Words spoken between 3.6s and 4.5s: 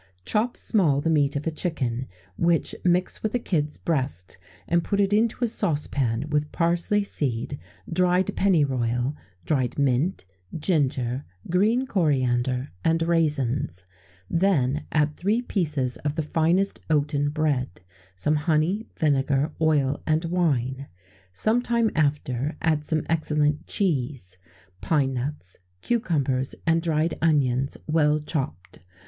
breast,